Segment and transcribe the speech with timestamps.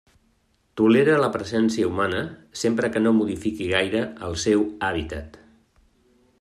[0.79, 2.23] Tolera la presència humana,
[2.63, 5.39] sempre que no modifiqui gaire el seu hàbitat.